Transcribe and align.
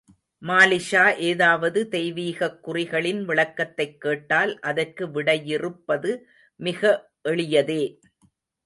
மாலிக்ஷா 0.41 1.03
ஏதாவது 1.21 1.87
தெய்வீகக் 1.91 2.57
குறிகளின் 2.63 3.21
விளக்கத்தைக் 3.23 4.01
கேட்டால், 4.01 4.59
அதற்கு 4.63 5.07
விடையிறுப்பது 5.11 6.13
மிக 6.59 6.81
எளியதே! 7.25 7.83